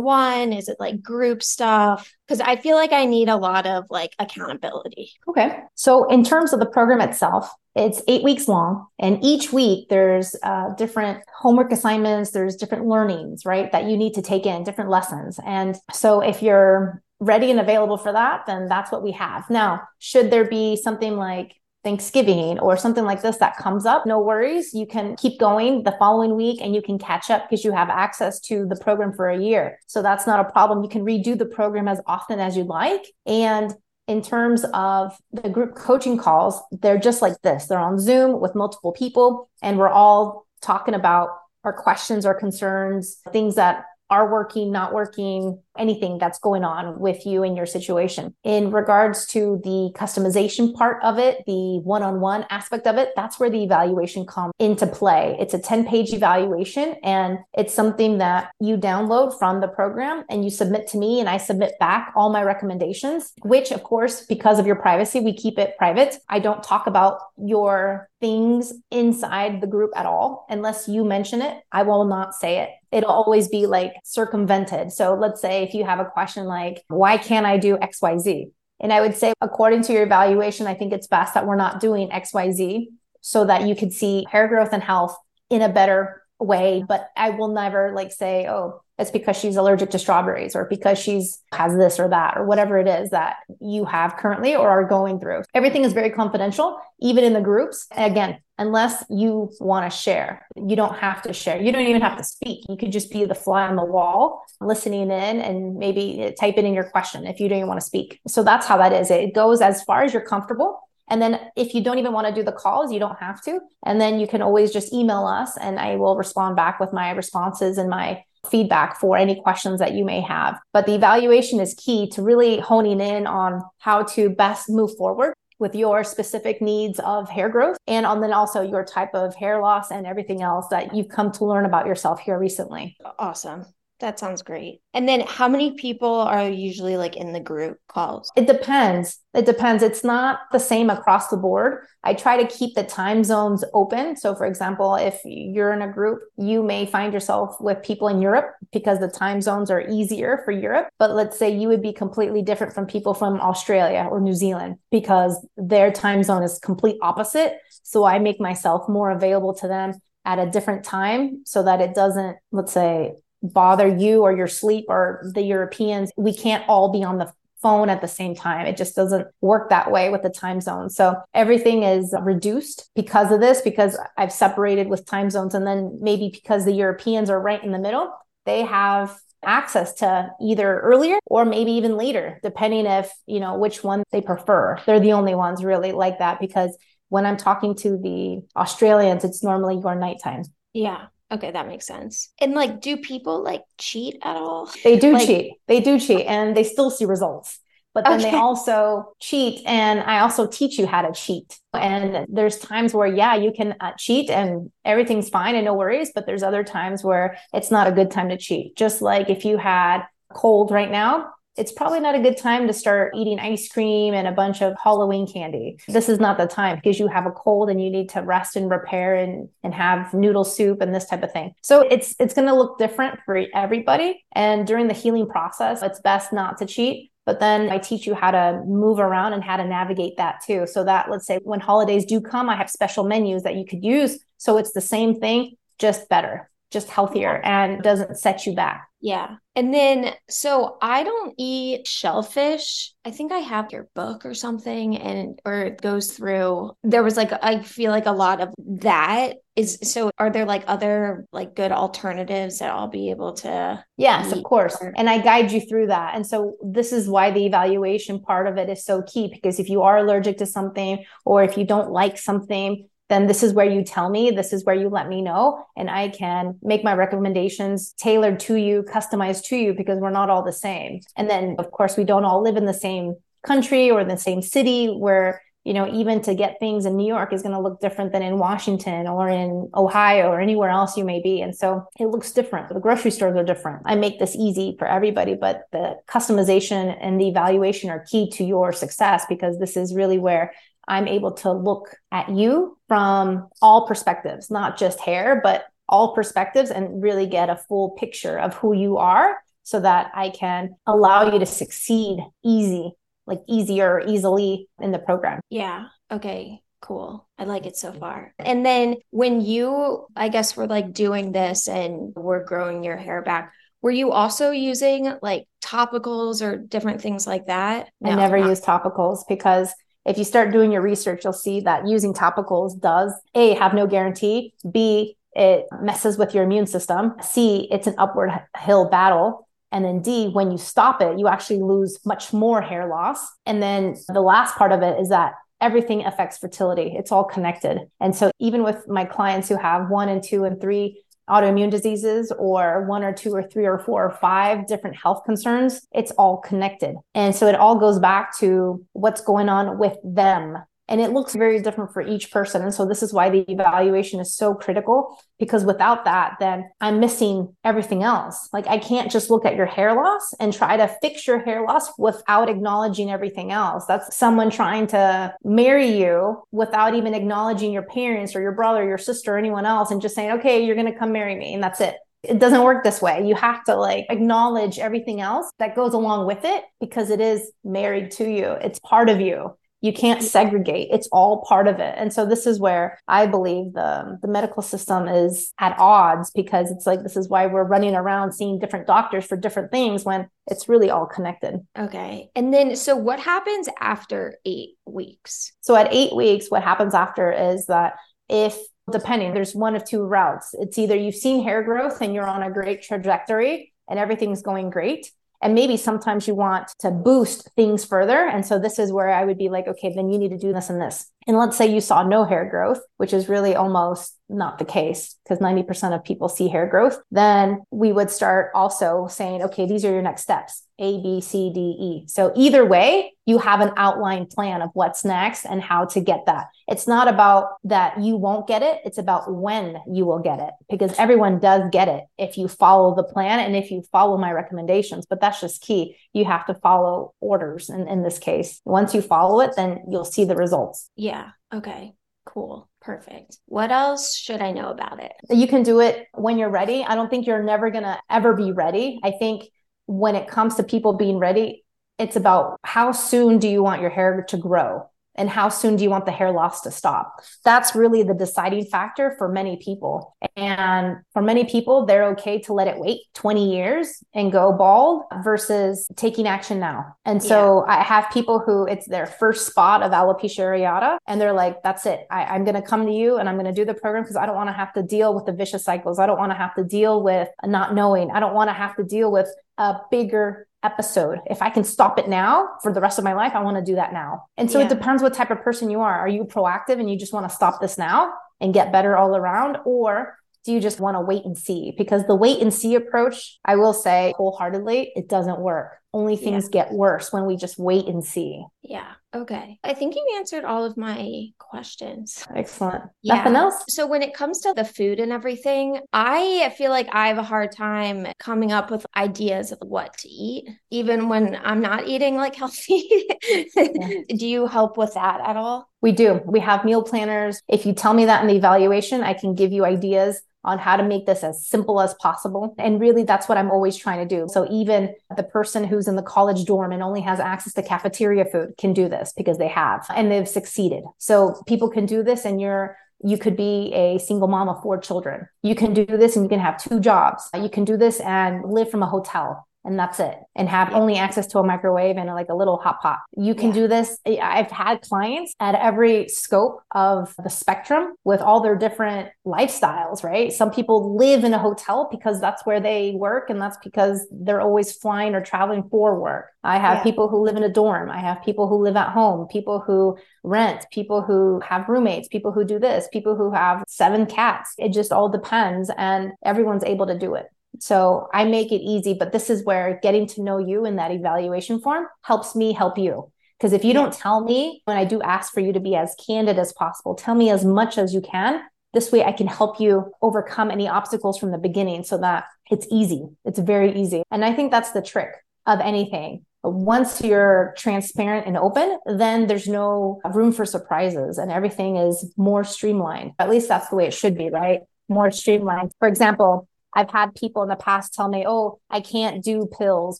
one-on-one 0.02 0.54
is 0.54 0.68
it 0.68 0.78
like 0.80 1.02
group 1.02 1.44
stuff 1.44 2.14
because 2.28 2.42
I 2.42 2.56
feel 2.56 2.76
like 2.76 2.92
I 2.92 3.06
need 3.06 3.30
a 3.30 3.36
lot 3.36 3.66
of 3.66 3.86
like 3.90 4.14
accountability. 4.20 5.12
Okay. 5.28 5.60
So, 5.76 6.08
in 6.10 6.24
terms 6.24 6.54
of 6.54 6.60
the 6.60 6.66
program 6.66 7.02
itself, 7.02 7.50
it's 7.76 8.02
eight 8.08 8.24
weeks 8.24 8.48
long, 8.48 8.88
and 9.00 9.24
each 9.24 9.52
week 9.52 9.90
there's 9.90 10.36
uh, 10.44 10.74
different 10.76 11.24
homework 11.38 11.72
assignments, 11.72 12.32
there's 12.32 12.56
different 12.56 12.88
learnings, 12.88 13.46
right, 13.46 13.72
that 13.72 13.86
you 13.86 13.98
need 13.98 14.14
to 14.14 14.22
take 14.22 14.46
in, 14.46 14.64
different 14.64 14.90
lessons. 14.90 15.40
And 15.46 15.76
so, 15.92 16.22
if 16.22 16.42
you're 16.42 17.02
ready 17.20 17.50
and 17.52 17.60
available 17.60 17.98
for 17.98 18.12
that, 18.12 18.46
then 18.46 18.68
that's 18.68 18.92
what 18.92 19.04
we 19.04 19.12
have. 19.12 19.50
Now, 19.50 19.82
should 20.00 20.32
there 20.32 20.46
be 20.46 20.76
something 20.76 21.16
like 21.16 21.56
Thanksgiving 21.86 22.60
or 22.60 22.76
something 22.76 23.06
like 23.06 23.22
this 23.22 23.38
that 23.38 23.56
comes 23.58 23.86
up, 23.86 24.08
no 24.08 24.20
worries. 24.20 24.74
You 24.74 24.88
can 24.88 25.16
keep 25.16 25.40
going 25.40 25.84
the 25.84 25.96
following 26.00 26.36
week 26.36 26.60
and 26.62 26.74
you 26.74 26.82
can 26.82 26.98
catch 26.98 27.30
up 27.30 27.48
because 27.48 27.64
you 27.64 27.72
have 27.72 27.90
access 27.90 28.40
to 28.42 28.66
the 28.66 28.76
program 28.76 29.14
for 29.14 29.30
a 29.30 29.38
year. 29.38 29.80
So 29.86 30.02
that's 30.02 30.26
not 30.26 30.40
a 30.40 30.52
problem. 30.52 30.84
You 30.84 30.90
can 30.90 31.06
redo 31.06 31.38
the 31.38 31.46
program 31.46 31.88
as 31.88 32.02
often 32.08 32.40
as 32.40 32.58
you'd 32.58 32.68
like. 32.68 33.06
And 33.28 33.72
in 34.08 34.24
terms 34.24 34.66
of 34.74 35.16
the 35.32 35.48
group 35.48 35.76
coaching 35.76 36.18
calls, 36.18 36.60
they're 36.72 36.98
just 36.98 37.22
like 37.22 37.40
this 37.44 37.68
they're 37.68 37.80
on 37.80 38.00
Zoom 38.00 38.42
with 38.42 38.56
multiple 38.56 38.92
people, 38.92 39.50
and 39.62 39.78
we're 39.78 39.90
all 39.90 40.46
talking 40.62 40.94
about 40.94 41.30
our 41.64 41.74
questions, 41.74 42.26
our 42.26 42.36
concerns, 42.36 43.18
things 43.32 43.56
that 43.56 43.86
are 44.10 44.32
working, 44.32 44.72
not 44.72 44.94
working, 44.94 45.60
anything 45.78 46.18
that's 46.18 46.40
going 46.40 46.64
on 46.64 47.00
with 47.00 47.26
you 47.26 47.44
and 47.44 47.58
your 47.58 47.66
situation. 47.66 48.34
In 48.44 48.72
regards 48.72 49.26
to 49.28 49.60
the 49.64 49.92
customization 49.96 50.74
part 50.74 51.04
of 51.04 51.20
it, 51.20 51.44
the 51.46 51.80
one 51.84 52.04
on 52.04 52.20
one 52.20 52.46
aspect 52.50 52.88
of 52.88 52.98
it, 52.98 53.10
that's 53.16 53.40
where 53.40 53.50
the 53.50 53.64
evaluation 53.64 54.26
comes 54.26 54.54
into 54.60 54.88
play. 54.88 55.36
It's 55.40 55.54
a 55.54 55.60
10 55.60 55.86
page 55.86 56.14
evaluation 56.14 56.96
and 57.04 57.40
it's 57.54 57.74
something 57.74 58.20
that 58.20 58.52
you 58.60 58.78
download 58.78 59.38
from 59.38 59.60
the 59.60 59.68
program 59.68 60.24
and 60.30 60.44
you 60.44 60.50
submit 60.50 60.88
to 60.90 60.98
me 60.98 61.20
and 61.20 61.30
I 61.30 61.38
submit 61.38 61.74
back 61.80 62.14
all 62.16 62.30
my 62.30 62.44
recommendations, 62.44 63.34
which 63.44 63.72
of 63.72 63.84
course, 63.84 64.26
because 64.26 64.60
of 64.60 64.66
your 64.66 64.76
privacy, 64.76 65.20
we 65.20 65.34
keep 65.34 65.60
it 65.60 65.78
private. 65.78 66.18
I 66.30 66.40
don't 66.40 66.64
talk 66.64 66.88
about 66.88 67.20
your 67.38 68.10
things 68.20 68.74
inside 68.92 69.62
the 69.62 69.68
group 69.68 69.92
at 69.96 70.06
all. 70.06 70.46
Unless 70.50 70.88
you 70.88 71.04
mention 71.04 71.42
it, 71.42 71.62
I 71.72 71.84
will 71.84 72.06
not 72.06 72.34
say 72.34 72.60
it. 72.60 72.70
It'll 72.92 73.12
always 73.12 73.50
be 73.50 73.66
like 73.66 73.94
circumvented. 74.04 74.92
So 74.92 75.16
let's 75.16 75.42
say 75.42 75.64
if 75.64 75.74
you 75.74 75.86
have 75.86 76.00
a 76.00 76.06
question 76.06 76.46
like, 76.46 76.84
why 76.88 77.18
can't 77.18 77.46
I 77.46 77.58
do 77.58 77.78
XYZ? 77.78 78.52
And 78.80 78.92
I 78.92 79.02
would 79.02 79.16
say, 79.16 79.34
according 79.42 79.84
to 79.84 79.94
your 79.94 80.04
evaluation, 80.04 80.68
I 80.68 80.74
think 80.74 80.92
it's 80.92 81.08
best 81.08 81.34
that 81.34 81.48
we're 81.48 81.56
not 81.56 81.80
doing 81.80 82.10
XYZ 82.10 82.88
so 83.22 83.46
that 83.46 83.68
you 83.68 83.76
could 83.76 83.94
see 83.94 84.26
hair 84.30 84.48
growth 84.48 84.70
and 84.74 84.84
health 84.84 85.18
in 85.50 85.62
a 85.62 85.70
better 85.70 86.25
way. 86.40 86.84
But 86.88 87.10
I 87.16 87.32
will 87.32 87.50
never 87.50 87.94
like 87.94 88.12
say, 88.12 88.48
oh, 88.48 88.82
it's 88.98 89.12
because 89.12 89.36
she's 89.36 89.58
allergic 89.58 89.90
to 89.90 90.00
strawberries 90.00 90.56
or 90.56 90.66
because 90.66 90.98
she's 90.98 91.42
has 91.54 91.76
this 91.76 92.00
or 92.00 92.08
that 92.10 92.38
or 92.38 92.46
whatever 92.46 92.78
it 92.78 92.88
is 92.88 93.10
that 93.10 93.38
you 93.60 93.84
have 93.84 94.16
currently 94.16 94.56
or 94.56 94.70
are 94.70 94.86
going 94.86 95.20
through. 95.20 95.42
Everything 95.54 95.84
is 95.84 95.92
very 95.92 96.10
confidential, 96.10 96.80
even 97.02 97.26
in 97.26 97.34
the 97.34 97.42
groups. 97.42 97.88
Again, 97.92 98.40
unless 98.58 99.04
you 99.10 99.52
want 99.60 99.92
to 99.92 99.98
share, 99.98 100.48
you 100.56 100.78
don't 100.78 100.96
have 100.96 101.22
to 101.24 101.34
share. 101.34 101.62
You 101.62 101.74
don't 101.74 101.88
even 101.88 102.02
have 102.02 102.18
to 102.18 102.24
speak. 102.24 102.64
You 102.70 102.78
could 102.78 102.94
just 102.94 103.12
be 103.12 103.26
the 103.26 103.36
fly 103.36 103.68
on 103.68 103.76
the 103.76 103.84
wall, 103.84 104.46
listening 104.62 105.12
in 105.12 105.42
and 105.42 105.76
maybe 105.76 106.34
type 106.40 106.58
it 106.58 106.64
in 106.64 106.74
your 106.74 106.86
question 106.86 107.28
if 107.28 107.42
you 107.42 107.50
don't 107.50 107.58
even 107.58 107.68
want 107.68 107.82
to 107.82 107.86
speak. 107.86 108.22
So 108.28 108.44
that's 108.44 108.66
how 108.66 108.78
that 108.78 108.94
is. 108.94 109.12
It 109.12 109.34
goes 109.34 109.60
as 109.60 109.84
far 109.84 110.04
as 110.04 110.14
you're 110.14 110.26
comfortable 110.26 110.80
and 111.10 111.22
then 111.22 111.40
if 111.56 111.74
you 111.74 111.84
don't 111.84 112.00
even 112.00 112.14
want 112.14 112.28
to 112.28 112.34
do 112.34 112.44
the 112.44 112.52
calls, 112.52 112.92
you 112.92 113.00
don't 113.00 113.20
have 113.20 113.42
to. 113.44 113.60
And 113.86 114.02
then 114.02 114.20
you 114.20 114.28
can 114.28 114.42
always 114.42 114.72
just 114.72 114.94
email 114.94 115.26
us 115.26 115.58
and 115.58 115.80
I 115.80 115.96
will 115.96 116.18
respond 116.18 116.56
back 116.56 116.80
with 116.80 116.94
my 116.94 117.12
responses 117.12 117.78
and 117.78 117.90
my 117.90 118.24
feedback 118.50 119.00
for 119.00 119.18
any 119.18 119.42
questions 119.42 119.80
that 119.80 119.94
you 119.94 120.06
may 120.06 120.22
have. 120.22 120.60
But 120.74 120.86
the 120.86 120.96
evaluation 120.96 121.60
is 121.60 121.74
key 121.74 122.10
to 122.12 122.22
really 122.22 122.60
honing 122.60 123.02
in 123.02 123.28
on 123.28 123.64
how 123.80 124.04
to 124.04 124.30
best 124.30 124.70
move 124.70 124.96
forward 124.98 125.34
with 125.58 125.74
your 125.74 126.04
specific 126.04 126.62
needs 126.62 127.00
of 127.00 127.30
hair 127.30 127.50
growth 127.50 127.78
and 127.88 128.06
on 128.06 128.20
then 128.20 128.34
also 128.34 128.62
your 128.62 128.84
type 128.84 129.14
of 129.14 129.34
hair 129.36 129.62
loss 129.62 129.90
and 129.90 130.06
everything 130.06 130.42
else 130.42 130.68
that 130.70 130.94
you've 130.94 131.08
come 131.08 131.32
to 131.32 131.46
learn 131.46 131.66
about 131.66 131.86
yourself 131.86 132.20
here 132.20 132.38
recently. 132.38 132.98
Awesome. 133.18 133.66
That 134.02 134.20
sounds 134.20 134.42
great. 134.42 134.82
And 134.94 135.08
then 135.08 135.22
how 135.22 135.48
many 135.48 135.76
people 135.76 136.14
are 136.14 136.50
usually 136.50 136.98
like 136.98 137.16
in 137.16 137.32
the 137.32 137.40
group 137.40 137.80
calls? 137.88 138.30
It 138.36 138.46
depends. 138.46 139.20
It 139.34 139.46
depends. 139.46 139.84
It's 139.84 140.04
not 140.04 140.40
the 140.52 140.60
same 140.60 140.90
across 140.90 141.30
the 141.30 141.38
board. 141.38 141.86
I 142.04 142.14
try 142.14 142.42
to 142.42 142.48
keep 142.48 142.76
the 142.76 142.84
time 142.84 143.24
zones 143.24 143.64
open. 143.74 144.18
So, 144.18 144.36
for 144.36 144.46
example, 144.46 144.96
if 144.96 145.22
you're 145.24 145.72
in 145.72 145.82
a 145.82 145.92
group, 145.92 146.24
you 146.38 146.62
may 146.62 146.86
find 146.86 147.14
yourself 147.14 147.56
with 147.62 147.84
people 147.84 148.10
in 148.10 148.22
Europe 148.22 148.54
because 148.74 149.00
the 149.00 149.08
time 149.08 149.42
zones 149.42 149.72
are 149.72 149.88
easier 149.88 150.42
for 150.44 150.52
Europe. 150.52 150.90
But 151.00 151.12
let's 151.12 151.40
say 151.40 151.56
you 151.58 151.70
would 151.70 151.82
be 151.82 151.94
completely 151.94 152.42
different 152.42 152.74
from 152.74 152.88
people 152.88 153.14
from 153.14 153.40
Australia 153.40 154.08
or 154.12 154.20
New 154.20 154.34
Zealand 154.34 154.78
because 154.92 155.46
their 155.56 155.90
time 155.90 156.22
zone 156.22 156.44
is 156.44 156.60
complete 156.60 156.98
opposite. 157.02 157.60
So, 157.84 158.04
I 158.04 158.20
make 158.20 158.42
myself 158.42 158.90
more 158.90 159.10
available 159.12 159.54
to 159.56 159.70
them 159.70 159.94
at 160.26 160.40
a 160.40 160.50
different 160.50 160.84
time 160.84 161.44
so 161.46 161.64
that 161.64 161.80
it 161.80 161.94
doesn't, 161.94 162.38
let's 162.52 162.74
say, 162.74 163.14
bother 163.44 163.88
you 163.88 164.22
or 164.22 164.36
your 164.36 164.48
sleep 164.48 164.86
or 164.90 165.22
the 165.34 165.42
Europeans. 165.42 166.12
We 166.18 166.34
can't 166.34 166.68
all 166.68 166.92
be 166.92 167.04
on 167.04 167.18
the 167.18 167.32
phone 167.62 167.90
at 167.90 168.02
the 168.02 168.08
same 168.08 168.36
time. 168.36 168.68
It 168.68 168.78
just 168.78 168.96
doesn't 168.96 169.28
work 169.42 169.70
that 169.70 169.92
way 169.92 170.10
with 170.10 170.22
the 170.22 170.30
time 170.30 170.62
zone. 170.62 170.90
So 170.90 171.16
everything 171.34 171.84
is 171.84 172.14
reduced 172.22 172.92
because 172.96 173.32
of 173.32 173.40
this, 173.40 173.62
because 173.62 173.98
I've 174.18 174.32
separated 174.32 174.88
with 174.88 175.06
time 175.06 175.30
zones. 175.30 175.56
And 175.56 175.66
then 175.66 175.98
maybe 176.02 176.30
because 176.30 176.66
the 176.66 176.74
Europeans 176.74 177.30
are 177.30 177.40
right 177.40 177.64
in 177.64 177.72
the 177.72 177.80
middle, 177.80 178.14
they 178.46 178.62
have 178.62 179.18
access 179.44 179.94
to 179.94 180.30
either 180.42 180.80
earlier 180.82 181.18
or 181.26 181.46
maybe 181.46 181.72
even 181.72 181.98
later, 181.98 182.40
depending 182.44 182.86
if, 182.86 183.12
you 183.26 183.40
know, 183.40 183.58
which 183.58 183.84
one 183.84 184.04
they 184.12 184.22
prefer. 184.22 184.80
They're 184.86 185.00
the 185.00 185.14
only 185.14 185.36
ones 185.36 185.64
really 185.64 185.92
like 185.92 186.20
that 186.20 186.40
because 186.40 186.78
when 187.10 187.26
I'm 187.26 187.38
talking 187.38 187.76
to 187.78 187.98
the 187.98 188.42
Australians, 188.56 189.24
it's 189.24 189.44
normally 189.44 189.80
your 189.80 189.96
nighttime. 189.96 190.44
Yeah. 190.74 191.08
Okay, 191.36 191.52
that 191.52 191.68
makes 191.68 191.86
sense. 191.86 192.30
And 192.40 192.54
like, 192.54 192.82
do 192.82 192.98
people 192.98 193.44
like 193.44 193.64
cheat 193.78 194.16
at 194.24 194.36
all? 194.36 194.72
They 194.84 194.98
do 194.98 195.14
like- 195.14 195.28
cheat. 195.28 195.54
They 195.68 195.80
do 195.82 196.00
cheat 196.00 196.26
and 196.26 196.56
they 196.56 196.64
still 196.64 196.90
see 196.90 197.06
results. 197.06 197.60
But 197.94 198.04
then 198.04 198.20
Okay. 198.20 198.32
they 198.32 198.38
also 198.38 199.14
cheat. 199.22 199.62
And 199.66 200.02
I 200.02 200.20
also 200.20 200.48
teach 200.48 200.78
you 200.78 200.86
how 200.86 201.02
to 201.04 201.14
cheat. 201.14 201.58
And 201.74 202.26
there's 202.30 202.58
times 202.60 202.94
where, 202.94 203.08
yeah, 203.08 203.36
you 203.36 203.54
can 203.54 203.76
uh, 203.80 203.94
cheat 203.98 204.30
and 204.30 204.70
everything's 204.84 205.30
fine 205.30 205.56
and 205.56 205.64
no 205.64 205.74
worries. 205.74 206.12
But 206.14 206.26
there's 206.26 206.44
other 206.44 206.64
times 206.64 207.06
where 207.06 207.38
it's 207.54 207.72
not 207.72 207.88
a 207.88 207.94
good 207.94 208.12
time 208.12 208.30
to 208.30 208.38
cheat. 208.38 208.76
Just 208.76 209.02
like 209.02 209.30
if 209.30 209.46
you 209.46 209.58
had 209.58 210.00
a 210.30 210.34
cold 210.34 210.72
right 210.72 210.92
now, 210.92 211.30
it's 211.58 211.72
probably 211.72 212.00
not 212.00 212.16
a 212.16 212.20
good 212.20 212.38
time 212.38 212.68
to 212.68 212.74
start 212.74 213.14
eating 213.16 213.40
ice 213.40 213.68
cream 213.70 214.14
and 214.14 214.28
a 214.28 214.32
bunch 214.32 214.62
of 214.62 214.74
Halloween 214.82 215.26
candy. 215.26 215.78
This 215.88 216.10
is 216.10 216.20
not 216.20 216.38
the 216.38 216.48
time 216.48 216.76
because 216.76 217.00
you 217.00 217.08
have 217.08 217.26
a 217.26 217.32
cold 217.32 217.70
and 217.70 217.82
you 217.82 217.90
need 217.90 218.10
to 218.10 218.22
rest 218.22 218.56
and 218.56 218.70
repair 218.70 219.16
and, 219.16 219.50
and 219.64 219.74
have 219.74 220.14
noodle 220.14 220.44
soup 220.44 220.82
and 220.82 220.94
this 220.94 221.06
type 221.06 221.24
of 221.24 221.32
thing. 221.32 221.54
So 221.62 221.82
it's 221.82 222.16
it's 222.20 222.34
going 222.34 222.48
to 222.48 222.56
look 222.56 222.78
different 222.78 223.20
for 223.26 223.42
everybody. 223.54 224.24
And 224.34 224.68
during 224.68 224.88
the 224.88 224.94
healing 224.94 225.28
process, 225.28 225.82
it's 225.82 226.00
best 226.02 226.34
not 226.34 226.58
to 226.58 226.66
cheat. 226.66 227.12
But 227.26 227.40
then 227.40 227.72
I 227.72 227.80
teach 227.80 228.06
you 228.06 228.14
how 228.14 228.32
to 228.32 228.62
move 228.68 229.00
around 229.00 229.34
and 229.34 229.44
how 229.44 229.58
to 229.58 229.66
navigate 229.66 230.18
that 230.18 230.44
too. 230.46 230.68
So 230.68 230.84
that 230.84 231.10
let's 231.10 231.26
say 231.26 231.40
when 231.44 231.60
holidays 231.60 232.06
do 232.06 232.22
come, 232.22 232.50
I 232.50 232.56
have 232.56 232.70
special 232.70 233.04
menus 233.04 233.44
that 233.44 233.56
you 233.56 233.66
could 233.66 233.84
use. 233.84 234.20
So 234.38 234.58
it's 234.58 234.74
the 234.74 234.82
same 234.82 235.20
thing, 235.20 235.56
just 235.80 236.08
better, 236.08 236.52
just 236.70 236.90
healthier 236.90 237.42
and 237.44 237.82
doesn't 237.82 238.18
set 238.18 238.46
you 238.46 238.54
back. 238.54 238.88
Yeah. 239.06 239.36
And 239.56 239.72
then, 239.72 240.16
so 240.32 240.78
I 240.82 241.04
don't 241.04 241.36
eat 241.38 241.88
shellfish. 241.88 242.92
I 243.06 243.12
think 243.12 243.32
I 243.32 243.38
have 243.38 243.72
your 243.72 243.88
book 243.94 244.26
or 244.26 244.34
something, 244.34 244.98
and 244.98 245.40
or 245.46 245.62
it 245.62 245.80
goes 245.80 246.14
through. 246.14 246.72
There 246.84 247.04
was 247.04 247.16
like, 247.16 247.32
I 247.32 247.62
feel 247.62 247.92
like 247.92 248.08
a 248.08 248.12
lot 248.12 248.42
of 248.42 248.52
that 248.58 249.36
is. 249.56 249.78
So, 249.84 250.10
are 250.18 250.32
there 250.32 250.46
like 250.46 250.64
other 250.66 251.28
like 251.32 251.56
good 251.56 251.72
alternatives 251.72 252.58
that 252.58 252.72
I'll 252.72 252.88
be 252.88 253.12
able 253.12 253.34
to? 253.34 253.86
Yes, 253.96 254.32
of 254.32 254.44
course. 254.44 254.76
And 254.98 255.08
I 255.08 255.20
guide 255.20 255.52
you 255.52 255.62
through 255.62 255.88
that. 255.88 256.16
And 256.16 256.26
so 256.26 256.56
this 256.64 256.92
is 256.92 257.08
why 257.08 257.30
the 257.30 257.46
evaluation 257.46 258.22
part 258.22 258.48
of 258.48 258.58
it 258.58 258.70
is 258.70 258.84
so 258.84 259.04
key 259.04 259.30
because 259.32 259.60
if 259.60 259.70
you 259.70 259.84
are 259.84 260.00
allergic 260.00 260.40
to 260.40 260.48
something 260.48 261.06
or 261.26 261.44
if 261.44 261.60
you 261.60 261.64
don't 261.64 261.92
like 261.92 262.18
something, 262.18 262.90
then 263.10 263.28
this 263.28 263.44
is 263.44 263.54
where 263.54 263.70
you 263.70 263.84
tell 263.84 264.10
me, 264.10 264.32
this 264.32 264.52
is 264.52 264.66
where 264.66 264.76
you 264.76 264.90
let 264.90 265.08
me 265.08 265.22
know, 265.22 265.64
and 265.78 265.90
I 265.90 266.10
can 266.10 266.58
make 266.62 266.84
my 266.84 266.94
recommendations 266.94 267.94
tailored 268.00 268.40
to 268.42 268.56
you, 268.56 268.84
customized 268.84 269.46
to 269.46 269.56
you 269.56 269.74
because 269.74 270.00
we're 270.00 270.10
not 270.10 270.30
all 270.30 270.44
the 270.44 270.54
same. 270.54 271.02
And 271.16 271.30
then, 271.30 271.56
of 271.60 271.72
course, 271.72 271.98
we 271.98 272.04
don't 272.04 272.26
all 272.26 272.42
live 272.42 272.58
in 272.58 272.66
the 272.66 272.74
same 272.74 273.16
country 273.46 273.92
or 273.92 274.04
the 274.04 274.18
same 274.18 274.42
city 274.42 274.88
where 274.88 275.42
you 275.66 275.74
know, 275.74 275.92
even 275.92 276.22
to 276.22 276.36
get 276.36 276.60
things 276.60 276.86
in 276.86 276.96
New 276.96 277.08
York 277.08 277.34
is 277.34 277.42
going 277.42 277.56
to 277.56 277.60
look 277.60 277.82
different 277.82 278.12
than 278.12 278.22
in 278.22 278.38
Washington 278.38 279.08
or 279.08 279.28
in 279.28 279.68
Ohio 279.74 280.30
or 280.30 280.40
anywhere 280.40 280.70
else 280.70 280.96
you 280.96 281.04
may 281.04 281.20
be. 281.20 281.42
And 281.42 281.56
so 281.56 281.88
it 282.00 282.06
looks 282.06 282.32
different. 282.32 282.70
The 282.70 282.80
grocery 282.80 283.10
stores 283.10 283.36
are 283.36 283.44
different. 283.44 283.82
I 283.84 283.96
make 283.96 284.20
this 284.20 284.36
easy 284.36 284.76
for 284.78 284.88
everybody, 284.88 285.34
but 285.34 285.64
the 285.72 285.98
customization 286.08 286.96
and 287.02 287.20
the 287.20 287.28
evaluation 287.28 287.90
are 287.90 288.06
key 288.06 288.30
to 288.34 288.44
your 288.44 288.74
success 288.74 289.26
because 289.28 289.58
this 289.58 289.76
is 289.76 289.96
really 289.96 290.20
where 290.20 290.54
I'm 290.88 291.08
able 291.08 291.32
to 291.34 291.52
look 291.52 291.96
at 292.12 292.30
you 292.30 292.78
from 292.88 293.50
all 293.62 293.88
perspectives, 293.88 294.52
not 294.52 294.78
just 294.78 295.00
hair, 295.00 295.40
but 295.44 295.66
all 295.88 296.14
perspectives 296.14 296.72
and 296.72 297.02
really 297.02 297.28
get 297.28 297.50
a 297.50 297.56
full 297.56 297.92
picture 297.92 298.38
of 298.38 298.56
who 298.56 298.74
you 298.74 298.98
are 298.98 299.38
so 299.64 299.80
that 299.80 300.12
I 300.14 300.30
can 300.30 300.76
allow 300.86 301.32
you 301.32 301.40
to 301.40 301.46
succeed 301.46 302.20
easy 302.44 302.94
like 303.28 303.42
easier 303.48 304.02
easily 304.06 304.70
in 304.80 304.92
the 304.92 305.00
program. 305.00 305.42
Yeah. 305.50 305.86
Okay. 306.12 306.62
Cool. 306.82 307.28
I 307.38 307.46
like 307.46 307.66
it 307.66 307.76
so 307.76 307.92
far. 307.92 308.34
And 308.38 308.64
then 308.66 308.98
when 309.10 309.42
you, 309.42 310.06
I 310.16 310.30
guess, 310.30 310.56
were 310.56 310.68
like 310.68 310.94
doing 310.94 311.32
this 311.32 311.68
and 311.68 312.14
we're 312.16 312.44
growing 312.44 312.84
your 312.84 312.98
hair 312.98 313.24
back, 313.24 313.54
were 313.82 313.92
you 313.92 314.12
also 314.12 314.52
using 314.52 315.12
like 315.22 315.48
topicals 315.64 316.46
or 316.46 316.58
different 316.58 317.02
things 317.02 317.26
like 317.26 317.48
that? 317.48 317.90
I 318.04 318.14
never 318.16 318.38
not- 318.38 318.50
use 318.50 318.62
topicals 318.62 319.24
because 319.28 319.74
if 320.06 320.18
you 320.18 320.24
start 320.24 320.52
doing 320.52 320.72
your 320.72 320.82
research, 320.82 321.24
you'll 321.24 321.34
see 321.34 321.62
that 321.62 321.88
using 321.88 322.14
topicals 322.14 322.80
does 322.80 323.14
A, 323.34 323.56
have 323.56 323.74
no 323.74 323.88
guarantee, 323.88 324.54
B, 324.70 325.18
it 325.34 325.66
messes 325.82 326.18
with 326.18 326.34
your 326.34 326.44
immune 326.44 326.68
system, 326.68 327.16
C, 327.22 327.68
it's 327.72 327.88
an 327.88 327.96
upward 327.98 328.32
hill 328.58 328.90
battle. 328.90 329.48
And 329.72 329.84
then 329.84 330.02
D, 330.02 330.30
when 330.30 330.52
you 330.52 330.58
stop 330.58 331.02
it, 331.02 331.20
you 331.20 331.28
actually 331.28 331.60
lose 331.60 332.00
much 332.06 332.32
more 332.32 332.62
hair 332.62 332.88
loss. 332.88 333.20
And 333.46 333.62
then 333.62 333.96
the 334.08 334.22
last 334.22 334.56
part 334.56 334.72
of 334.72 334.82
it 334.82 335.00
is 335.00 335.10
that 335.10 335.34
everything 335.60 336.06
affects 336.06 336.38
fertility. 336.38 336.94
It's 336.96 337.12
all 337.12 337.26
connected. 337.26 337.80
And 338.00 338.16
so 338.16 338.32
even 338.40 338.64
with 338.64 338.88
my 338.88 339.04
clients 339.04 339.50
who 339.50 339.58
have 339.58 339.90
one 339.90 340.08
and 340.08 340.24
two 340.24 340.46
and 340.46 340.62
three 340.62 341.02
autoimmune 341.30 341.72
diseases 341.72 342.32
or 342.38 342.86
one 342.88 343.04
or 343.04 343.14
two 343.14 343.34
or 343.34 343.44
three 343.44 343.66
or 343.66 343.80
four 343.80 344.06
or 344.06 344.12
five 344.12 344.68
different 344.68 344.96
health 344.96 345.24
concerns, 345.26 345.88
it's 345.92 346.12
all 346.12 346.38
connected. 346.38 346.96
And 347.14 347.36
so 347.36 347.48
it 347.48 347.56
all 347.56 347.78
goes 347.78 348.00
back 348.00 348.38
to 348.40 348.86
what's 348.94 349.22
going 349.22 349.50
on 349.50 349.78
with 349.78 349.98
them. 350.04 350.58
And 350.88 351.02
it 351.02 351.12
looks 351.12 351.34
very 351.34 351.62
different 351.62 351.94
for 351.94 352.02
each 352.02 352.32
person. 352.32 352.62
And 352.62 352.74
so 352.74 352.86
this 352.86 353.02
is 353.02 353.14
why 353.14 353.30
the 353.30 353.50
evaluation 353.52 354.20
is 354.20 354.36
so 354.36 354.54
critical 354.54 355.18
because 355.40 355.66
without 355.66 356.06
that, 356.06 356.36
then 356.40 356.70
I'm 356.80 357.00
missing 357.00 357.56
everything 357.64 358.04
else. 358.04 358.50
Like 358.54 358.68
I 358.68 358.78
can't 358.78 359.12
just 359.12 359.30
look 359.30 359.46
at 359.46 359.56
your 359.56 359.66
hair 359.66 359.96
loss 359.96 360.34
and 360.40 360.54
try 360.54 360.78
to 360.78 360.88
fix 361.02 361.26
your 361.28 361.40
hair 361.40 361.66
loss 361.66 361.92
without 361.98 362.50
acknowledging 362.50 363.10
everything 363.10 363.52
else. 363.52 363.86
That's 363.86 364.16
someone 364.16 364.50
trying 364.50 364.88
to 364.88 365.34
marry 365.44 365.98
you 365.98 366.44
without 366.52 366.94
even 366.96 367.14
acknowledging 367.14 367.72
your 367.72 367.84
parents 367.84 368.36
or 368.36 368.42
your 368.42 368.54
brother, 368.54 368.88
your 368.88 368.98
sister, 368.98 369.36
or 369.36 369.38
anyone 369.38 369.66
else 369.66 369.92
and 369.92 370.02
just 370.02 370.16
saying, 370.16 370.34
okay, 370.34 370.64
you're 370.64 370.76
going 370.76 370.92
to 370.92 370.98
come 370.98 371.12
marry 371.12 371.36
me. 371.36 371.54
And 371.54 371.64
that's 371.64 371.82
it 371.82 371.96
it 372.28 372.40
doesn't 372.40 372.64
work 372.64 372.84
this 372.84 373.02
way. 373.02 373.26
You 373.26 373.36
have 373.36 373.64
to 373.66 373.76
like 373.76 374.06
acknowledge 374.10 374.80
everything 374.80 375.22
else 375.22 375.52
that 375.60 375.76
goes 375.76 375.94
along 375.94 376.26
with 376.28 376.44
it 376.44 376.64
because 376.80 377.10
it 377.10 377.22
is 377.22 377.52
married 377.64 378.12
to 378.12 378.30
you. 378.30 378.52
It's 378.62 378.80
part 378.80 379.10
of 379.10 379.22
you. 379.22 379.56
You 379.86 379.94
can't 379.94 380.24
segregate. 380.24 380.90
It's 380.92 381.08
all 381.12 381.46
part 381.48 381.68
of 381.68 381.80
it. 381.80 381.94
And 381.96 382.12
so 382.12 382.26
this 382.26 382.48
is 382.48 382.60
where 382.60 382.98
I 383.08 383.28
believe 383.28 383.74
the 383.74 384.18
the 384.22 384.28
medical 384.28 384.64
system 384.64 385.08
is 385.08 385.54
at 385.60 385.78
odds 385.78 386.32
because 386.34 386.72
it's 386.72 386.88
like 386.88 387.04
this 387.04 387.16
is 387.16 387.30
why 387.30 387.46
we're 387.46 387.64
running 387.64 387.94
around 387.94 388.34
seeing 388.34 388.58
different 388.58 388.88
doctors 388.88 389.26
for 389.26 389.38
different 389.38 389.72
things 389.72 390.04
when 390.04 390.28
it's 390.48 390.68
really 390.68 390.90
all 390.90 391.06
connected. 391.06 391.60
Okay. 391.78 392.30
And 392.36 392.54
then, 392.54 392.76
so 392.76 392.96
what 392.96 393.20
happens 393.20 393.70
after 393.80 394.38
eight 394.46 394.72
weeks? 394.88 395.54
So 395.62 395.76
at 395.76 395.94
8 395.94 396.16
weeks 396.16 396.48
what 396.50 396.64
happens 396.64 396.94
after 396.94 397.32
is 397.32 397.68
that 397.68 397.96
if 398.28 398.58
depending 398.92 399.34
there's 399.34 399.56
one 399.56 399.76
of 399.76 399.84
two 399.84 400.04
routes. 400.04 400.54
It's 400.54 400.78
either 400.78 400.96
you've 400.96 401.16
seen 401.16 401.44
hair 401.44 401.64
growth 401.64 402.02
and 402.02 402.14
you're 402.14 402.28
on 402.28 402.44
a 402.44 402.52
great 402.52 402.84
trajectory 402.84 403.74
and 403.90 404.00
everything's 404.00 404.42
going 404.42 404.70
great 404.70 405.12
and 405.46 405.54
maybe 405.54 405.78
sometimes 405.78 406.28
you 406.28 406.34
want 406.34 406.74
to 406.80 406.90
boost 406.90 407.52
things 407.56 407.86
further. 407.86 408.18
And 408.18 408.44
so 408.44 408.58
this 408.58 408.80
is 408.80 408.92
where 408.92 409.10
I 409.10 409.26
would 409.26 409.38
be 409.38 409.48
like, 409.48 409.68
okay, 409.68 409.94
then 409.94 410.10
you 410.10 410.18
need 410.18 410.32
to 410.32 410.40
do 410.40 410.52
this 410.52 410.72
and 410.72 410.82
this. 410.82 411.12
And 411.28 411.38
let's 411.38 411.58
say 411.58 411.74
you 411.74 411.82
saw 411.82 412.04
no 412.04 412.24
hair 412.24 412.48
growth, 412.50 412.80
which 412.98 413.14
is 413.14 413.28
really 413.28 413.56
almost 413.56 414.16
not 414.30 414.58
the 414.58 414.66
case 414.66 415.16
because 415.24 415.40
90% 415.40 415.96
of 415.96 416.04
people 416.04 416.30
see 416.30 416.48
hair 416.48 416.68
growth. 416.68 417.00
Then 417.12 417.64
we 417.72 417.92
would 417.92 418.10
start 418.10 418.52
also 418.56 419.08
saying, 419.08 419.44
okay, 419.44 419.66
these 419.66 419.86
are 419.86 419.92
your 419.92 420.02
next 420.02 420.24
steps 420.24 420.64
A, 420.80 421.02
B, 421.02 421.22
C, 421.22 421.52
D, 421.54 421.60
E. 421.60 422.08
So 422.08 422.32
either 422.36 422.66
way, 422.66 423.14
you 423.26 423.40
have 423.40 423.62
an 423.62 423.72
outline 423.76 424.28
plan 424.28 424.62
of 424.62 424.70
what's 424.74 425.04
next 425.04 425.46
and 425.46 425.62
how 425.62 425.86
to 425.86 426.00
get 426.00 426.26
that. 426.28 426.48
It's 426.68 426.88
not 426.88 427.08
about 427.08 427.56
that 427.64 428.00
you 428.02 428.18
won't 428.18 428.48
get 428.48 428.62
it. 428.62 428.82
It's 428.86 428.98
about 428.98 429.34
when 429.34 429.78
you 429.92 430.06
will 430.06 430.20
get 430.20 430.40
it 430.40 430.54
because 430.70 430.94
everyone 430.98 431.40
does 431.40 431.64
get 431.72 431.88
it 431.88 432.04
if 432.18 432.38
you 432.38 432.48
follow 432.48 432.96
the 432.96 433.04
plan 433.04 433.40
and 433.40 433.56
if 433.56 433.72
you 433.72 433.84
follow 433.92 434.18
my 434.18 434.32
recommendations. 434.32 435.06
But 435.08 435.22
that's 435.22 435.42
just 435.42 435.62
key. 435.62 435.98
You 436.14 436.26
have 436.26 436.46
to 436.48 436.54
follow 436.56 437.14
orders 437.20 437.70
in, 437.70 437.88
in 437.88 438.04
this 438.04 438.20
case. 438.20 438.62
Once 438.66 438.94
you 438.94 439.02
follow 439.02 439.42
it, 439.42 439.56
then 439.56 439.84
you'll 439.90 440.06
see 440.06 440.26
the 440.26 440.36
results. 440.36 440.90
Yeah. 440.96 441.15
Okay. 441.56 441.94
Cool. 442.26 442.68
Perfect. 442.82 443.38
What 443.46 443.72
else 443.72 444.16
should 444.16 444.42
I 444.42 444.52
know 444.52 444.70
about 444.70 445.02
it? 445.02 445.14
You 445.30 445.48
can 445.48 445.64
do 445.64 445.80
it 445.80 446.08
when 446.14 446.38
you're 446.38 446.50
ready. 446.50 446.84
I 446.84 446.96
don't 446.96 447.10
think 447.10 447.28
you're 447.28 447.44
never 447.44 447.70
going 447.70 447.84
to 447.84 448.00
ever 448.10 448.34
be 448.34 448.52
ready. 448.52 449.00
I 449.04 449.12
think 449.12 449.46
when 449.86 450.16
it 450.16 450.28
comes 450.28 450.56
to 450.56 450.64
people 450.64 450.94
being 450.94 451.18
ready, 451.18 451.64
it's 452.00 452.16
about 452.16 452.60
how 452.64 452.92
soon 452.92 453.38
do 453.38 453.48
you 453.48 453.64
want 453.64 453.82
your 453.82 453.92
hair 453.92 454.26
to 454.30 454.38
grow? 454.38 454.90
And 455.16 455.30
how 455.30 455.50
soon 455.50 455.76
do 455.76 455.84
you 455.84 455.90
want 455.90 456.06
the 456.06 456.12
hair 456.12 456.32
loss 456.32 456.62
to 456.62 456.72
stop? 456.72 457.22
That's 457.44 457.76
really 457.76 458.04
the 458.04 458.14
deciding 458.14 458.66
factor 458.66 459.16
for 459.18 459.28
many 459.28 459.58
people. 459.58 460.16
And 460.36 460.98
for 461.14 461.22
many 461.22 461.46
people 461.46 461.86
they're 461.86 462.06
okay 462.12 462.40
to 462.42 462.54
let 462.54 462.68
it 462.68 462.78
wait 462.78 463.02
20 463.14 463.56
years 463.56 464.04
and 464.14 464.32
go 464.32 464.54
bald 464.54 465.04
versus 465.24 465.88
taking 465.96 466.28
action 466.28 466.60
now. 466.60 466.96
And 467.06 467.22
so 467.22 467.66
yeah. 467.68 467.80
i 467.80 467.84
have 467.84 468.10
people 468.12 468.40
who 468.40 468.66
it's 468.66 468.88
their 468.88 469.06
first 469.06 469.48
spot 469.48 469.84
of 469.84 469.92
alopecia 469.92 470.40
areata 470.40 470.98
and 471.08 471.20
they're 471.20 471.34
like 471.34 471.62
that's 471.64 471.86
it. 471.86 472.06
I, 472.10 472.36
am 472.36 472.44
going 472.44 472.56
to 472.56 472.62
come 472.62 472.86
to 472.86 472.92
you 472.92 473.18
and 473.18 473.30
i'm 473.30 473.36
going 473.36 473.46
to 473.46 473.54
do 473.54 473.66
the 473.66 473.74
program 473.74 474.04
because 474.04 474.16
i 474.16 474.26
don't 474.26 474.36
want 474.36 474.50
to 474.50 474.54
have 474.54 474.74
to 474.74 474.84
deal 474.84 475.14
with 475.14 475.26
the 475.26 475.34
vicious 475.34 475.64
cycles. 475.64 476.00
I 476.00 476.06
don't 476.06 476.18
want 476.18 476.32
to 476.32 476.38
have 476.38 476.56
to 476.56 476.64
deal 476.64 477.04
with 477.04 477.30
not 477.44 477.74
knowing. 477.74 478.12
I 478.12 478.20
don't 478.20 478.34
want 478.34 478.50
to 478.50 478.54
have 478.54 478.76
to 478.78 478.84
deal 478.84 479.12
with 479.12 479.30
a 479.58 479.76
bigger 479.90 480.48
episode. 480.66 481.20
If 481.28 481.42
I 481.42 481.50
can 481.50 481.64
stop 481.64 481.98
it 482.00 482.10
now 482.10 482.50
for 482.62 482.74
the 482.74 482.82
rest 482.82 482.98
of 482.98 483.06
my 483.06 483.14
life, 483.14 483.34
I 483.36 483.42
want 483.42 483.58
to 483.58 483.64
do 483.64 483.76
that 483.76 483.94
now. 483.94 484.26
And 484.38 484.52
so 484.52 484.60
yeah. 484.60 484.66
it 484.66 484.70
depends 484.70 485.02
what 485.02 485.14
type 485.14 485.32
of 485.32 485.42
person 485.42 485.70
you 485.70 485.82
are. 485.82 485.98
Are 485.98 486.08
you 486.08 486.26
proactive 486.26 486.80
and 486.80 486.90
you 486.90 486.98
just 486.98 487.14
want 487.14 487.30
to 487.30 487.36
stop 487.36 487.62
this 487.62 487.78
now 487.78 488.12
and 488.42 488.54
get 488.54 488.72
better 488.72 488.98
all 488.98 489.16
around? 489.16 489.58
Or 489.66 490.18
do 490.44 490.52
you 490.52 490.60
just 490.60 490.80
want 490.80 490.96
to 490.96 491.02
wait 491.02 491.26
and 491.26 491.38
see? 491.38 491.74
Because 491.78 492.06
the 492.06 492.16
wait 492.16 492.42
and 492.42 492.54
see 492.54 492.76
approach, 492.76 493.40
I 493.46 493.56
will 493.56 493.74
say 493.74 494.14
wholeheartedly, 494.18 494.92
it 494.96 495.08
doesn't 495.10 495.40
work. 495.40 495.72
Only 495.96 496.18
things 496.18 496.50
yeah. 496.52 496.64
get 496.66 496.74
worse 496.74 497.14
when 497.14 497.26
we 497.26 497.38
just 497.38 497.58
wait 497.58 497.86
and 497.86 498.04
see. 498.04 498.44
Yeah. 498.62 498.92
Okay. 499.16 499.60
I 499.64 499.74
think 499.74 499.96
you 499.96 500.16
answered 500.18 500.44
all 500.44 500.66
of 500.66 500.76
my 500.76 501.28
questions. 501.40 502.26
Excellent. 502.36 502.84
Yeah. 503.02 503.16
Nothing 503.16 503.36
else? 503.38 503.64
So, 503.70 503.88
when 503.88 504.02
it 504.02 504.14
comes 504.14 504.42
to 504.42 504.54
the 504.54 504.66
food 504.66 505.00
and 505.00 505.14
everything, 505.14 505.80
I 505.94 506.54
feel 506.58 506.70
like 506.70 506.90
I 506.92 507.08
have 507.08 507.18
a 507.18 507.24
hard 507.24 507.54
time 507.54 508.08
coming 508.20 508.52
up 508.52 508.72
with 508.72 508.86
ideas 508.98 509.54
of 509.54 509.60
what 509.62 509.98
to 510.00 510.10
eat, 510.10 510.50
even 510.70 511.08
when 511.08 511.40
I'm 511.42 511.62
not 511.62 511.88
eating 511.88 512.18
like 512.18 512.36
healthy. 512.42 513.08
yeah. 513.56 514.02
Do 514.10 514.28
you 514.28 514.48
help 514.48 514.78
with 514.78 514.96
that 514.96 515.22
at 515.26 515.38
all? 515.38 515.70
We 515.82 515.94
do. 515.94 516.20
We 516.26 516.42
have 516.42 516.66
meal 516.66 516.84
planners. 516.84 517.42
If 517.48 517.66
you 517.66 517.72
tell 517.72 517.94
me 517.94 518.04
that 518.04 518.22
in 518.22 518.28
the 518.28 518.36
evaluation, 518.36 519.02
I 519.02 519.14
can 519.14 519.34
give 519.34 519.54
you 519.54 519.64
ideas 519.64 520.22
on 520.46 520.60
how 520.60 520.78
to 520.78 520.84
make 520.84 521.06
this 521.06 521.24
as 521.24 521.46
simple 521.46 521.82
as 521.82 521.94
possible. 521.96 522.56
And 522.58 522.80
really, 522.80 523.04
that's 523.04 523.28
what 523.28 523.38
I'm 523.38 523.52
always 523.52 523.76
trying 523.76 524.08
to 524.08 524.16
do. 524.16 524.28
So 524.30 524.48
even 524.50 524.94
the 525.16 525.24
person 525.24 525.64
who's 525.64 525.88
in 525.88 525.96
the 525.96 526.04
college 526.04 526.46
dorm 526.46 526.72
and 526.72 526.82
only 526.82 527.02
has 527.02 527.20
access 527.20 527.54
to 527.54 527.64
cafeteria 527.64 528.26
food 528.26 528.54
can 528.58 528.74
do 528.74 528.88
this 528.88 529.14
because 529.16 529.38
they 529.38 529.48
have 529.50 529.86
and 529.94 530.12
they've 530.12 530.28
succeeded. 530.28 530.84
So 530.98 531.42
people 531.48 531.70
can 531.70 531.86
do 531.86 532.04
this 532.04 532.26
and 532.26 532.40
you're 532.40 532.78
you 533.04 533.18
could 533.18 533.36
be 533.36 533.74
a 533.74 534.00
single 534.00 534.28
mom 534.28 534.48
of 534.48 534.62
four 534.64 534.80
children. 534.80 535.28
You 535.44 535.54
can 535.54 535.74
do 535.74 535.86
this 535.86 536.16
and 536.16 536.24
you 536.24 536.30
can 536.30 536.40
have 536.40 536.58
two 536.58 536.80
jobs. 536.80 537.30
You 537.36 537.50
can 537.50 537.66
do 537.66 537.76
this 537.76 538.00
and 538.00 538.50
live 538.50 538.72
from 538.72 538.82
a 538.82 538.88
hotel 538.88 539.46
and 539.66 539.78
that's 539.78 540.00
it 540.00 540.18
and 540.36 540.48
have 540.48 540.70
yeah. 540.70 540.78
only 540.78 540.96
access 540.96 541.28
to 541.28 541.40
a 541.40 541.44
microwave 541.44 541.98
and 541.98 542.08
like 542.10 542.30
a 542.30 542.36
little 542.36 542.58
hot 542.58 542.82
pot. 542.82 543.00
You 543.18 543.36
can 543.36 543.50
yeah. 543.50 543.56
do 543.56 543.68
this. 543.68 543.98
I've 544.06 544.52
had 544.52 544.82
clients 544.82 545.34
at 545.40 545.56
every 545.56 546.08
scope 546.08 546.62
of 546.72 547.14
the 547.22 547.30
spectrum 547.30 547.96
with 548.04 548.22
all 548.22 548.42
their 548.42 548.56
different 548.56 549.10
lifestyles 549.26 550.04
right? 550.04 550.32
Some 550.32 550.52
people 550.52 550.96
live 550.96 551.24
in 551.24 551.34
a 551.34 551.40
hotel 551.40 551.88
because 551.92 552.22
that's 552.22 552.46
where 552.46 552.60
they 552.60 552.94
work 552.96 553.30
and 553.30 553.42
that's 553.42 553.58
because 553.64 554.08
they're 554.12 554.42
always 554.42 554.72
flying 554.72 555.16
or 555.16 555.22
traveling 555.22 555.68
for 555.70 556.00
work. 556.00 556.28
I 556.44 556.60
have 556.60 556.78
yeah. 556.78 556.84
people 556.84 557.08
who 557.08 557.24
live 557.24 557.36
in 557.36 557.44
a 557.44 557.50
dorm. 557.50 557.90
I 557.90 558.00
have 558.00 558.24
people 558.24 558.48
who 558.48 558.62
live 558.62 558.76
at 558.76 558.90
home 558.90 559.28
people 559.28 559.60
who 559.60 559.98
rent 560.24 560.66
people 560.72 561.02
who 561.02 561.42
have 561.42 561.68
roommates 561.68 562.08
people 562.08 562.32
who 562.32 562.44
do 562.44 562.60
this 562.60 562.88
people 562.92 563.16
who 563.16 563.32
have 563.32 563.64
seven 563.68 564.06
cats. 564.06 564.54
It 564.58 564.70
just 564.70 564.92
all 564.92 565.10
depends 565.10 565.72
and 565.78 566.12
everyone's 566.24 566.64
able 566.64 566.88
to 566.88 566.98
do 566.98 567.16
it 567.16 567.26
so 567.60 568.08
I 568.14 568.26
make 568.26 568.52
it 568.52 568.62
easy, 568.62 568.94
but 568.94 569.12
this 569.12 569.30
is 569.30 569.44
where 569.44 569.80
getting 569.82 570.08
to 570.08 570.22
know 570.22 570.38
you 570.38 570.66
in 570.66 570.76
that 570.78 570.92
evaluation 570.92 571.60
form 571.60 571.86
helps 572.02 572.36
me 572.36 572.54
help 572.54 572.78
you. 572.78 573.12
Because 573.38 573.54
if 573.54 573.66
you 573.66 573.74
don't 573.74 573.94
tell 573.94 574.24
me 574.24 574.62
when 574.66 574.78
I 574.78 574.86
do 574.86 575.02
ask 575.02 575.34
for 575.34 575.42
you 575.42 575.52
to 575.54 575.60
be 575.60 575.76
as 575.76 575.96
candid 576.06 576.40
as 576.40 576.54
possible, 576.54 576.96
tell 576.96 577.16
me 577.16 577.30
as 577.30 577.44
much 577.44 577.78
as 577.78 577.94
you 577.94 578.02
can. 578.02 578.42
This 578.74 578.92
way 578.92 579.04
I 579.04 579.12
can 579.12 579.28
help 579.28 579.60
you 579.60 579.92
overcome 580.02 580.52
any 580.52 580.68
obstacles 580.68 581.18
from 581.18 581.32
the 581.32 581.38
beginning 581.38 581.84
so 581.84 581.98
that 582.00 582.26
it's 582.50 582.68
easy. 582.72 583.08
It's 583.24 583.40
very 583.40 583.74
easy. 583.76 584.04
And 584.12 584.24
I 584.24 584.34
think 584.34 584.52
that's 584.52 584.72
the 584.72 584.82
trick 584.82 585.10
of 585.46 585.60
anything. 585.60 586.26
Once 586.44 587.02
you're 587.02 587.54
transparent 587.58 588.28
and 588.28 588.38
open, 588.38 588.78
then 588.86 589.28
there's 589.28 589.48
no 589.48 590.00
room 590.14 590.32
for 590.32 590.46
surprises 590.46 591.18
and 591.18 591.32
everything 591.32 591.78
is 591.78 592.12
more 592.18 592.44
streamlined. 592.44 593.14
At 593.18 593.30
least 593.30 593.48
that's 593.48 593.70
the 593.70 593.76
way 593.76 593.88
it 593.88 593.94
should 593.94 594.18
be, 594.18 594.30
right? 594.30 594.62
More 594.88 595.10
streamlined. 595.10 595.72
For 595.80 595.88
example, 595.88 596.48
I've 596.76 596.92
had 596.92 597.16
people 597.16 597.42
in 597.42 597.50
the 597.50 597.56
past 597.56 597.94
tell 597.94 598.10
me, 598.10 598.26
oh, 598.28 598.60
I 598.70 598.82
can't 598.82 599.24
do 599.24 599.50
pills 599.58 600.00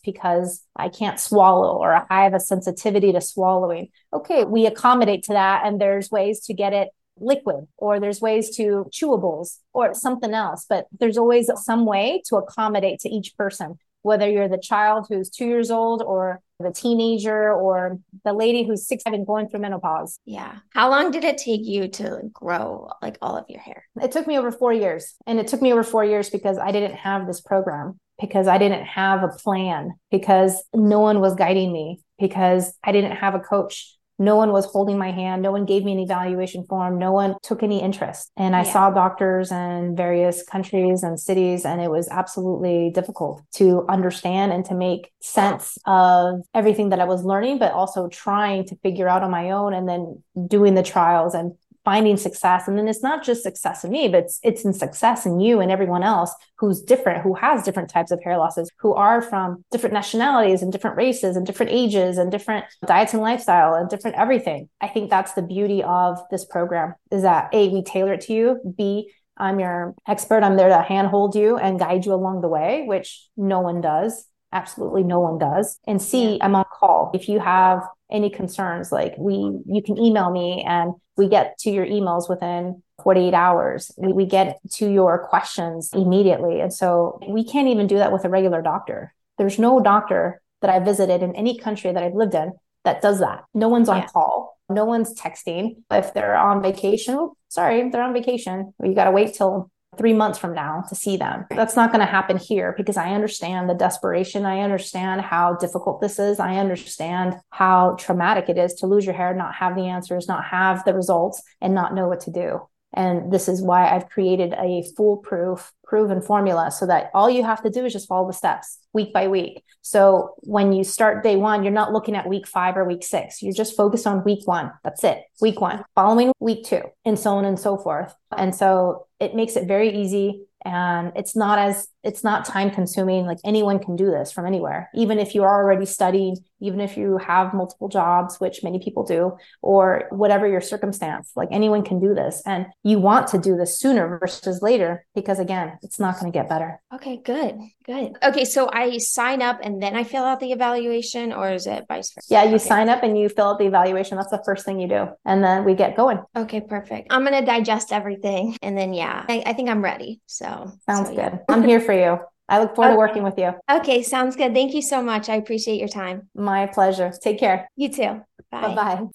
because 0.00 0.62
I 0.76 0.90
can't 0.90 1.18
swallow 1.18 1.76
or 1.76 2.06
I 2.10 2.24
have 2.24 2.34
a 2.34 2.40
sensitivity 2.40 3.12
to 3.12 3.20
swallowing. 3.20 3.88
Okay, 4.12 4.44
we 4.44 4.66
accommodate 4.66 5.24
to 5.24 5.32
that. 5.32 5.64
And 5.64 5.80
there's 5.80 6.10
ways 6.10 6.40
to 6.46 6.54
get 6.54 6.74
it 6.74 6.90
liquid 7.18 7.66
or 7.78 7.98
there's 7.98 8.20
ways 8.20 8.54
to 8.56 8.86
chewables 8.92 9.58
or 9.72 9.94
something 9.94 10.34
else. 10.34 10.66
But 10.68 10.86
there's 10.98 11.16
always 11.16 11.50
some 11.64 11.86
way 11.86 12.22
to 12.28 12.36
accommodate 12.36 13.00
to 13.00 13.08
each 13.08 13.34
person, 13.36 13.78
whether 14.02 14.28
you're 14.28 14.48
the 14.48 14.58
child 14.58 15.06
who's 15.08 15.30
two 15.30 15.46
years 15.46 15.70
old 15.70 16.02
or 16.02 16.42
the 16.58 16.72
teenager 16.72 17.52
or 17.52 17.98
the 18.24 18.32
lady 18.32 18.64
who's 18.64 18.86
six 18.86 19.02
and 19.06 19.26
going 19.26 19.48
through 19.48 19.60
menopause. 19.60 20.18
Yeah. 20.24 20.56
How 20.70 20.90
long 20.90 21.10
did 21.10 21.24
it 21.24 21.38
take 21.38 21.64
you 21.64 21.88
to 21.88 22.22
grow 22.32 22.90
like 23.02 23.18
all 23.20 23.36
of 23.36 23.44
your 23.48 23.60
hair? 23.60 23.84
It 24.00 24.12
took 24.12 24.26
me 24.26 24.38
over 24.38 24.50
four 24.50 24.72
years. 24.72 25.14
And 25.26 25.38
it 25.38 25.46
took 25.46 25.60
me 25.60 25.72
over 25.72 25.82
four 25.82 26.04
years 26.04 26.30
because 26.30 26.58
I 26.58 26.72
didn't 26.72 26.96
have 26.96 27.26
this 27.26 27.40
program, 27.40 27.98
because 28.20 28.48
I 28.48 28.58
didn't 28.58 28.84
have 28.84 29.22
a 29.22 29.28
plan, 29.28 29.94
because 30.10 30.62
no 30.74 31.00
one 31.00 31.20
was 31.20 31.34
guiding 31.34 31.72
me, 31.72 32.00
because 32.18 32.74
I 32.82 32.92
didn't 32.92 33.12
have 33.12 33.34
a 33.34 33.40
coach 33.40 33.95
no 34.18 34.36
one 34.36 34.52
was 34.52 34.64
holding 34.66 34.98
my 34.98 35.10
hand. 35.10 35.42
No 35.42 35.52
one 35.52 35.64
gave 35.66 35.84
me 35.84 35.92
an 35.92 35.98
evaluation 35.98 36.64
form. 36.64 36.98
No 36.98 37.12
one 37.12 37.36
took 37.42 37.62
any 37.62 37.82
interest. 37.82 38.30
And 38.36 38.56
I 38.56 38.64
yeah. 38.64 38.72
saw 38.72 38.90
doctors 38.90 39.52
in 39.52 39.94
various 39.94 40.42
countries 40.42 41.02
and 41.02 41.20
cities, 41.20 41.64
and 41.64 41.80
it 41.80 41.90
was 41.90 42.08
absolutely 42.08 42.90
difficult 42.94 43.42
to 43.56 43.84
understand 43.88 44.52
and 44.52 44.64
to 44.66 44.74
make 44.74 45.12
sense 45.20 45.76
of 45.86 46.40
everything 46.54 46.90
that 46.90 47.00
I 47.00 47.04
was 47.04 47.24
learning, 47.24 47.58
but 47.58 47.72
also 47.72 48.08
trying 48.08 48.64
to 48.66 48.76
figure 48.76 49.08
out 49.08 49.22
on 49.22 49.30
my 49.30 49.50
own 49.50 49.74
and 49.74 49.88
then 49.88 50.22
doing 50.46 50.74
the 50.74 50.82
trials 50.82 51.34
and 51.34 51.52
finding 51.86 52.16
success. 52.16 52.66
And 52.66 52.76
then 52.76 52.88
it's 52.88 53.02
not 53.02 53.22
just 53.22 53.44
success 53.44 53.84
in 53.84 53.92
me 53.92 54.08
but 54.08 54.24
it's 54.24 54.40
it's 54.42 54.64
in 54.64 54.74
success 54.74 55.24
in 55.24 55.38
you 55.40 55.60
and 55.60 55.70
everyone 55.70 56.02
else 56.02 56.34
who's 56.58 56.82
different 56.82 57.22
who 57.22 57.32
has 57.34 57.62
different 57.62 57.88
types 57.88 58.10
of 58.10 58.20
hair 58.22 58.36
losses 58.36 58.70
who 58.80 58.92
are 58.92 59.22
from 59.22 59.64
different 59.70 59.94
nationalities 59.94 60.62
and 60.62 60.72
different 60.72 60.96
races 60.96 61.36
and 61.36 61.46
different 61.46 61.70
ages 61.70 62.18
and 62.18 62.32
different 62.32 62.64
diets 62.84 63.14
and 63.14 63.22
lifestyle 63.22 63.74
and 63.74 63.88
different 63.88 64.16
everything. 64.16 64.68
I 64.80 64.88
think 64.88 65.08
that's 65.08 65.34
the 65.34 65.42
beauty 65.42 65.82
of 65.84 66.18
this 66.32 66.44
program 66.44 66.94
is 67.12 67.22
that 67.22 67.48
a 67.54 67.68
we 67.68 67.82
tailor 67.82 68.14
it 68.14 68.22
to 68.22 68.32
you. 68.34 68.60
B 68.76 69.12
i'm 69.38 69.60
your 69.60 69.94
expert. 70.08 70.42
I'm 70.42 70.56
there 70.56 70.70
to 70.70 70.82
handhold 70.82 71.36
you 71.36 71.56
and 71.56 71.78
guide 71.78 72.04
you 72.04 72.14
along 72.14 72.40
the 72.40 72.48
way 72.48 72.84
which 72.86 73.28
no 73.36 73.60
one 73.60 73.80
does. 73.80 74.26
Absolutely 74.50 75.04
no 75.04 75.20
one 75.20 75.38
does. 75.38 75.78
And 75.86 76.02
c 76.02 76.40
i'm 76.42 76.56
on 76.56 76.64
call. 76.80 77.12
If 77.14 77.28
you 77.28 77.38
have 77.38 77.86
any 78.10 78.30
concerns 78.30 78.90
like 78.90 79.14
we 79.18 79.34
you 79.66 79.82
can 79.86 79.96
email 79.98 80.30
me 80.32 80.64
and 80.66 80.94
we 81.16 81.28
get 81.28 81.58
to 81.58 81.70
your 81.70 81.86
emails 81.86 82.28
within 82.28 82.82
48 83.02 83.34
hours. 83.34 83.92
We, 83.96 84.12
we 84.12 84.26
get 84.26 84.58
to 84.72 84.90
your 84.90 85.26
questions 85.26 85.90
immediately. 85.92 86.60
And 86.60 86.72
so 86.72 87.18
we 87.28 87.44
can't 87.44 87.68
even 87.68 87.86
do 87.86 87.98
that 87.98 88.12
with 88.12 88.24
a 88.24 88.28
regular 88.28 88.62
doctor. 88.62 89.14
There's 89.38 89.58
no 89.58 89.80
doctor 89.80 90.40
that 90.62 90.70
i 90.70 90.78
visited 90.78 91.22
in 91.22 91.36
any 91.36 91.58
country 91.58 91.92
that 91.92 92.02
i've 92.02 92.14
lived 92.14 92.34
in 92.34 92.52
that 92.84 93.02
does 93.02 93.20
that. 93.20 93.44
No 93.52 93.68
one's 93.68 93.88
on 93.88 93.98
yeah. 93.98 94.06
call. 94.06 94.58
No 94.70 94.84
one's 94.84 95.12
texting. 95.14 95.76
If 95.90 96.14
they're 96.14 96.36
on 96.36 96.62
vacation 96.62 97.14
oh, 97.14 97.36
sorry 97.48 97.90
they're 97.90 98.02
on 98.02 98.14
vacation. 98.14 98.72
You 98.82 98.94
got 98.94 99.04
to 99.04 99.10
wait 99.10 99.34
till 99.34 99.70
three 99.98 100.12
months 100.12 100.38
from 100.38 100.54
now 100.54 100.84
to 100.88 100.94
see 100.94 101.16
them. 101.16 101.46
That's 101.50 101.76
not 101.76 101.92
going 101.92 102.04
to 102.04 102.10
happen 102.10 102.36
here 102.36 102.74
because 102.76 102.96
I 102.96 103.14
understand 103.14 103.68
the 103.68 103.74
desperation. 103.74 104.44
I 104.44 104.60
understand 104.60 105.20
how 105.20 105.54
difficult 105.54 106.00
this 106.00 106.18
is. 106.18 106.40
I 106.40 106.56
understand 106.56 107.34
how 107.50 107.96
traumatic 107.98 108.48
it 108.48 108.58
is 108.58 108.74
to 108.74 108.86
lose 108.86 109.04
your 109.04 109.14
hair, 109.14 109.34
not 109.34 109.54
have 109.54 109.74
the 109.74 109.86
answers, 109.86 110.28
not 110.28 110.44
have 110.44 110.84
the 110.84 110.94
results, 110.94 111.42
and 111.60 111.74
not 111.74 111.94
know 111.94 112.08
what 112.08 112.20
to 112.20 112.30
do. 112.30 112.60
And 112.94 113.30
this 113.30 113.46
is 113.46 113.60
why 113.60 113.94
I've 113.94 114.08
created 114.08 114.54
a 114.54 114.82
foolproof, 114.96 115.70
proven 115.84 116.22
formula 116.22 116.70
so 116.70 116.86
that 116.86 117.10
all 117.12 117.28
you 117.28 117.44
have 117.44 117.62
to 117.62 117.70
do 117.70 117.84
is 117.84 117.92
just 117.92 118.08
follow 118.08 118.26
the 118.26 118.32
steps 118.32 118.78
week 118.94 119.12
by 119.12 119.28
week. 119.28 119.62
So 119.82 120.34
when 120.38 120.72
you 120.72 120.82
start 120.82 121.22
day 121.22 121.36
one, 121.36 121.62
you're 121.62 121.72
not 121.72 121.92
looking 121.92 122.16
at 122.16 122.26
week 122.26 122.46
five 122.46 122.76
or 122.76 122.84
week 122.84 123.04
six. 123.04 123.42
You're 123.42 123.52
just 123.52 123.76
focused 123.76 124.06
on 124.06 124.24
week 124.24 124.46
one. 124.46 124.72
That's 124.82 125.04
it. 125.04 125.22
Week 125.40 125.60
one, 125.60 125.84
following 125.94 126.32
week 126.40 126.64
two, 126.64 126.82
and 127.04 127.18
so 127.18 127.32
on 127.32 127.44
and 127.44 127.60
so 127.60 127.76
forth. 127.76 128.14
And 128.34 128.54
so 128.54 129.05
it 129.20 129.34
makes 129.34 129.56
it 129.56 129.66
very 129.66 129.90
easy 129.90 130.44
and 130.64 131.12
it's 131.14 131.36
not 131.36 131.58
as 131.58 131.88
it's 132.02 132.24
not 132.24 132.44
time 132.44 132.70
consuming. 132.70 133.24
Like 133.26 133.38
anyone 133.44 133.78
can 133.78 133.96
do 133.96 134.10
this 134.10 134.32
from 134.32 134.46
anywhere 134.46 134.90
even 134.94 135.18
if 135.18 135.34
you're 135.34 135.48
already 135.48 135.86
studying 135.86 136.36
even 136.60 136.80
if 136.80 136.96
you 136.96 137.18
have 137.18 137.54
multiple 137.54 137.88
jobs, 137.88 138.40
which 138.40 138.62
many 138.62 138.78
people 138.78 139.04
do, 139.04 139.36
or 139.62 140.04
whatever 140.10 140.46
your 140.46 140.60
circumstance, 140.60 141.32
like 141.36 141.48
anyone 141.50 141.82
can 141.82 142.00
do 142.00 142.14
this. 142.14 142.42
And 142.46 142.66
you 142.82 142.98
want 142.98 143.28
to 143.28 143.38
do 143.38 143.56
this 143.56 143.78
sooner 143.78 144.18
versus 144.18 144.62
later 144.62 145.04
because, 145.14 145.38
again, 145.38 145.78
it's 145.82 146.00
not 146.00 146.18
going 146.18 146.32
to 146.32 146.36
get 146.36 146.48
better. 146.48 146.80
Okay, 146.94 147.18
good. 147.18 147.58
Good. 147.84 148.16
Okay, 148.22 148.44
so 148.44 148.68
I 148.72 148.98
sign 148.98 149.42
up 149.42 149.60
and 149.62 149.82
then 149.82 149.94
I 149.94 150.04
fill 150.04 150.24
out 150.24 150.40
the 150.40 150.52
evaluation, 150.52 151.32
or 151.32 151.52
is 151.52 151.66
it 151.66 151.84
vice 151.88 152.12
versa? 152.12 152.26
Yeah, 152.30 152.44
you 152.44 152.56
okay. 152.56 152.58
sign 152.58 152.88
up 152.88 153.02
and 153.02 153.18
you 153.18 153.28
fill 153.28 153.46
out 153.46 153.58
the 153.58 153.66
evaluation. 153.66 154.16
That's 154.16 154.30
the 154.30 154.42
first 154.44 154.64
thing 154.64 154.80
you 154.80 154.88
do. 154.88 155.08
And 155.24 155.42
then 155.44 155.64
we 155.64 155.74
get 155.74 155.96
going. 155.96 156.20
Okay, 156.36 156.60
perfect. 156.60 157.08
I'm 157.10 157.24
going 157.24 157.38
to 157.38 157.46
digest 157.46 157.92
everything. 157.92 158.56
And 158.62 158.76
then, 158.76 158.92
yeah, 158.92 159.24
I, 159.28 159.42
I 159.46 159.52
think 159.52 159.68
I'm 159.68 159.82
ready. 159.82 160.20
So, 160.26 160.72
sounds 160.88 161.08
so, 161.08 161.14
good. 161.14 161.32
yeah. 161.32 161.38
I'm 161.48 161.62
here 161.62 161.80
for 161.80 161.92
you. 161.92 162.18
I 162.48 162.60
look 162.60 162.76
forward 162.76 162.90
okay. 162.90 162.94
to 162.94 162.98
working 162.98 163.22
with 163.22 163.38
you. 163.38 163.52
Okay, 163.70 164.02
sounds 164.02 164.36
good. 164.36 164.54
Thank 164.54 164.74
you 164.74 164.82
so 164.82 165.02
much. 165.02 165.28
I 165.28 165.34
appreciate 165.34 165.78
your 165.78 165.88
time. 165.88 166.28
My 166.34 166.66
pleasure. 166.66 167.12
Take 167.20 167.38
care. 167.38 167.68
You 167.76 167.88
too. 167.88 168.22
Bye 168.50 168.74
bye. 168.74 169.06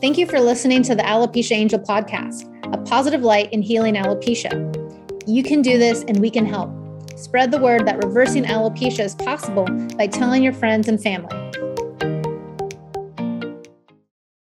Thank 0.00 0.18
you 0.18 0.26
for 0.26 0.38
listening 0.40 0.82
to 0.84 0.94
the 0.94 1.02
Alopecia 1.02 1.52
Angel 1.52 1.78
podcast, 1.78 2.44
a 2.72 2.78
positive 2.82 3.22
light 3.22 3.52
in 3.52 3.62
healing 3.62 3.94
alopecia. 3.94 4.52
You 5.26 5.42
can 5.42 5.62
do 5.62 5.78
this 5.78 6.04
and 6.06 6.20
we 6.20 6.30
can 6.30 6.46
help. 6.46 6.70
Spread 7.16 7.50
the 7.50 7.58
word 7.58 7.86
that 7.86 8.04
reversing 8.04 8.44
alopecia 8.44 9.00
is 9.00 9.14
possible 9.14 9.64
by 9.96 10.06
telling 10.06 10.42
your 10.42 10.52
friends 10.52 10.86
and 10.86 11.02
family. 11.02 11.65